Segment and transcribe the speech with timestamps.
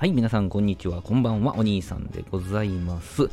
[0.00, 1.02] はい、皆さん、こんにちは。
[1.02, 1.56] こんばんは。
[1.58, 3.28] お兄さんでございます。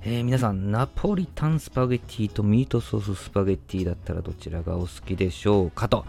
[0.00, 6.06] えー、皆さん、ナポリタンスパゲッティとミートソーススパゲッティだったらどちらがお好きでしょうかと。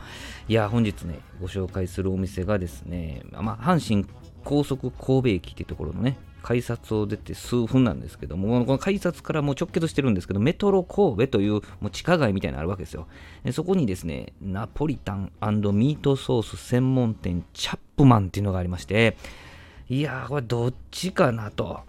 [0.47, 4.05] いや、本日ね、ご紹介するお店がですね、まあ、阪神
[4.45, 13.07] 高速神戸駅っていうところのね、改札を出て数分なんですけども、この改札からもう直結してるんですけど、メトロ神戸というもう地下街みたいなのあるわけですよ。
[13.51, 19.17] そこにですね、ナポリタンミートソース専門店チャップマンっていうのがありまして、
[19.89, 21.81] いやー、これどっちかなと。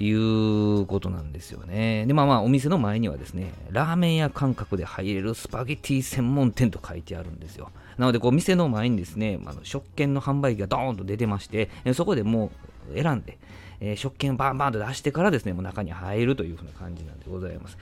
[0.00, 2.04] いうことなんですよね。
[2.06, 7.70] で、まあまあ、お店の前にはですね、ラーメン屋感覚で入れるスパゲティ専門店と書いてあるんですよ。
[7.96, 12.50] なので、こう、店の前にですね、あの食券の販売機がドーンと出てまして、そこでも
[12.92, 13.38] う選んで、
[13.80, 17.78] えー、食券バンバンと出してからですね、もう中に入るというふうな感じなんでございます。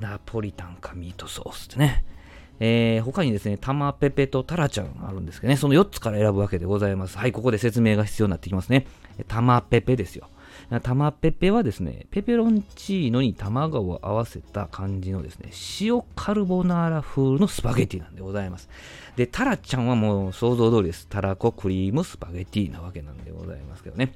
[0.00, 2.04] ナポリタンかミートソースってね。
[2.60, 7.18] えー、他にですね、タマペペとタラちゃんあるんですけどね、その4つから選ぶわけでございます。
[7.18, 8.86] はい、ここで説明が必要になってきますね。
[9.28, 10.28] タマペペですよ。
[10.82, 18.68] タマペペはですね、ペペロンチーノに卵を合わせた感じのですね、塩カルボナーラ風のスパゲティなんでございます。
[19.16, 21.06] で、タラちゃんはもう想像通りです。
[21.08, 24.14] タラコクリームスパゲティなわけなんでございますけどね。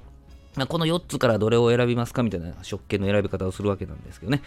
[0.66, 4.42] この4つからどれを選びますかみたいな食券の選び方をするわけなんですけどね。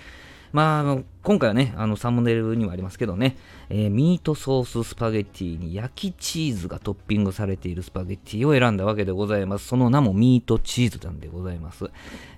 [0.53, 3.37] まあ、今回はね、あのサムネイルにもありますけどね、
[3.69, 9.67] えー、ミートソーススパゲッティに焼きチーズがトッピングされているスパゲッティを選んだわけでございます。
[9.67, 11.89] その名もミートチーズなんでございます。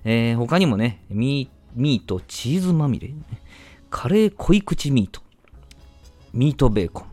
[0.04, 3.10] えー、他にもね、ミートチーズまみれ、
[3.90, 5.20] カレー濃い口ミート、
[6.32, 7.04] ミートベーコ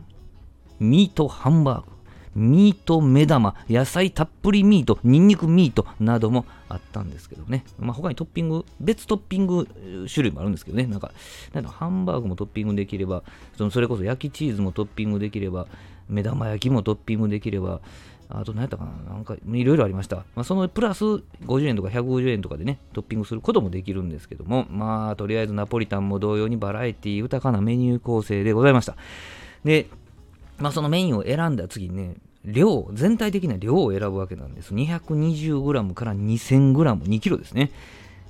[0.80, 1.91] ン、ミートハンバーグ、
[2.34, 7.64] ミート目玉、野菜たっぷりミート、ニンニクミートなどもあったんですけどね。
[7.78, 9.66] まあ、他にトッピング、別トッピング
[10.12, 10.86] 種類もあるんですけどね。
[10.86, 11.12] なんか、
[11.52, 13.22] なんかハンバーグもトッピングできれば、
[13.56, 15.66] そのそれこそ焼きチーズもトッピングできれば、
[16.08, 17.80] 目玉焼きもトッピングできれば、
[18.34, 20.16] あと何やったかななんかいろいろありました。
[20.16, 28.96] まあ、そのプラス50円とか150円とかでね、トッピングすることもできるんですけども、まあ、とりあえずナポリタンも同様にバラエティ豊かなメニュー構成でございました。
[29.64, 29.88] で、
[30.58, 34.74] まあ、そのメインを選んだ次にね、量、全体的な量を選ぶわけなんです。
[34.74, 37.70] 220g から 2000g、2 k g ですね。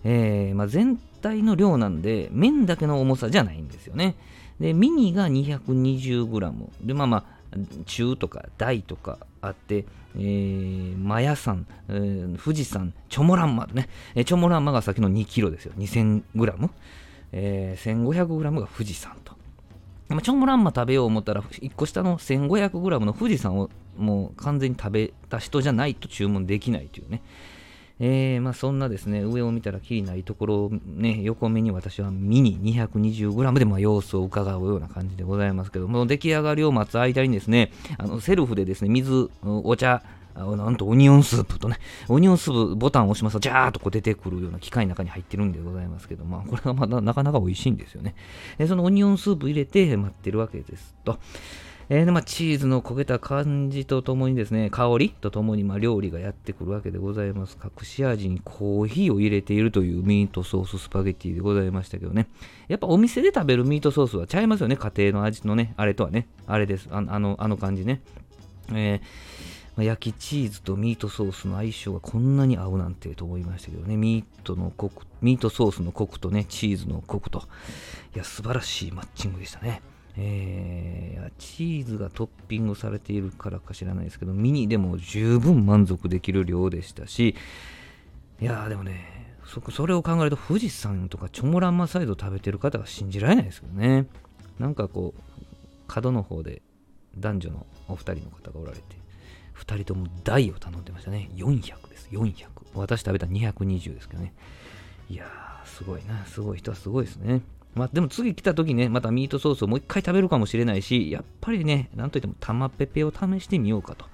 [0.04, 4.16] えーまあ、全体の量なんで、麺だけの重さじゃないんですよね。
[4.60, 6.68] で、ミニが 220g。
[6.82, 7.56] で、まあまあ、
[7.86, 9.84] 中とか大とかあって、
[10.16, 15.72] えー、マヤ山、えー、富士山、チョモランマね、えー、チョモランマが先の 2kg ですよ。
[15.78, 16.70] 2000g。
[17.34, 19.34] えー、1500g が富士山と。
[20.20, 27.22] チョモランマ食べよう思ったら、1個下の 1500g の富士山をもう完全に食べた人じゃないと注文できないというね。
[28.00, 40.02] えー、まあそんなですね、上を見たらきりないところをね、横目に私はミニ 220g でま様子を伺うような感じでございますけども、出来上がりを待つ間にですね、あのセルフでですね、水、お茶、
[40.34, 48.14] なんとオニオンスープとね、オニオンスープボタンを押しますと、ジャーっとこう出てくるような機械の中に入ってるんでございますけど、まあ、これがまだなかなか美味しいんですよね。
[48.66, 51.18] そのオニオンスープ入れて待ってるわけですと。
[51.88, 57.58] えー、まあ、チーズの焦げた感じとともにですね、香りとともにまあ料理がやってくるわけでございます。
[57.62, 62.28] 隠し味にコーヒーを入れているというミートソーススパゲッティでございましたけどね。
[62.68, 66.28] やっぱお店で食べるミートソースはちゃいますよね、家庭の味のね、あれとはね。
[66.46, 66.88] あれです。
[66.90, 68.00] あの、あの感じね。
[68.72, 77.44] えー焼きチーズとミートソースの相性がこんなに合うなんてと思いましたけどね、ミートのコク、ミートソースのコクとね、チーズのコクと、
[78.14, 79.80] いや、素晴らしいマッチングでしたね。
[80.16, 87.34] えー、チーズがトッピングされているからか知らないですけど、ミニでも十分満足できる量でしたし、
[88.40, 94.06] いやーでもね、そそれを考えると富士山とかチョモランマサイド食べてる方が信じられないですけどね。
[94.58, 95.20] なんかこう、
[95.88, 96.62] 角の方で
[97.18, 98.84] 男女のお二人の方がおられて、
[99.52, 101.30] 二人とも大を頼んでましたね。
[101.34, 102.08] 400です。
[102.10, 102.46] 400。
[102.74, 104.32] 私食べた220ですけどね。
[105.08, 106.24] いやー、すごいな。
[106.26, 107.42] すごい人はすごいですね。
[107.74, 114.04] まあ、でも次来た時ね、またミートソースをもう一回食べるかもしれないし、やっぱりね、なんといっても玉ペペを試してみようかと。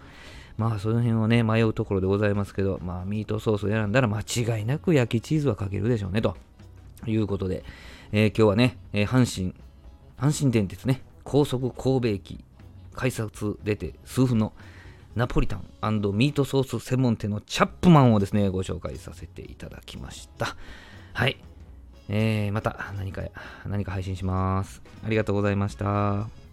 [0.56, 6.36] まあ、その辺をね、迷うところでございますけど、まあ、ミートソースを選んだら間違いなく焼きチーズはかけるでしょうね、と
[7.06, 7.64] いうことで、
[8.12, 9.54] えー、今日はね、えー、阪神、
[10.18, 12.44] 阪神電鉄ね、高速神戸駅、
[12.92, 14.52] 改札出て数分の
[15.14, 20.56] ナポリタンミートソース専門店のチャップマンをですね、ご紹介させていただきました。
[21.12, 21.47] はい。
[22.08, 23.22] えー、また何か、
[23.66, 24.82] 何か配信します。
[25.04, 26.47] ありがとうございました。